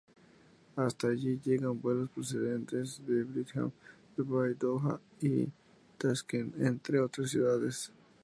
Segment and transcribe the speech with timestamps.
[0.77, 3.69] Hasta allí llegan vuelos procedentes de Birmingham,
[4.17, 5.47] Dubái, Doha y
[5.99, 7.91] Tashkent, entre otras ciudades.